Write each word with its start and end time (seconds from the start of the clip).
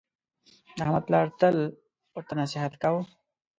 د 0.75 0.77
احمد 0.85 1.03
پلار 1.07 1.25
تل 1.39 1.57
ورته 2.13 2.33
نصحت 2.39 2.73
کاوه: 2.81 3.01